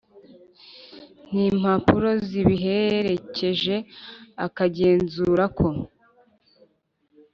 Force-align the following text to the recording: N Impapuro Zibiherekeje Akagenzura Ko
N 1.29 1.31
Impapuro 1.47 2.09
Zibiherekeje 2.27 3.75
Akagenzura 4.45 5.43
Ko 5.57 5.67